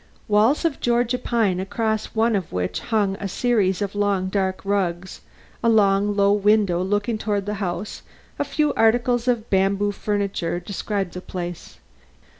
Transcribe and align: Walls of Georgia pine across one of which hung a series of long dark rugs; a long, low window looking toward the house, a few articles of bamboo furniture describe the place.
Walls 0.27 0.65
of 0.65 0.79
Georgia 0.79 1.19
pine 1.19 1.59
across 1.59 2.15
one 2.15 2.35
of 2.35 2.51
which 2.51 2.79
hung 2.79 3.15
a 3.17 3.27
series 3.27 3.83
of 3.83 3.93
long 3.93 4.29
dark 4.29 4.65
rugs; 4.65 5.21
a 5.63 5.69
long, 5.69 6.15
low 6.15 6.33
window 6.33 6.81
looking 6.81 7.19
toward 7.19 7.45
the 7.45 7.53
house, 7.61 8.01
a 8.39 8.43
few 8.43 8.73
articles 8.73 9.27
of 9.27 9.51
bamboo 9.51 9.91
furniture 9.91 10.59
describe 10.59 11.11
the 11.11 11.21
place. 11.21 11.77